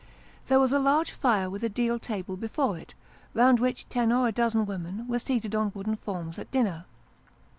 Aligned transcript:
There 0.47 0.59
was 0.59 0.73
a 0.73 0.79
large 0.79 1.11
fire 1.11 1.47
with 1.47 1.61
a 1.63 1.69
deal 1.69 1.99
table 1.99 2.35
before 2.35 2.75
it, 2.75 2.95
round 3.35 3.59
which 3.59 3.87
ten 3.87 4.11
or 4.11 4.27
a 4.27 4.31
dozen 4.31 4.65
women 4.65 5.07
were 5.07 5.19
seated 5.19 5.53
on 5.53 5.71
wooden 5.75 5.97
forms 5.97 6.39
at 6.39 6.49
dinner. 6.49 6.85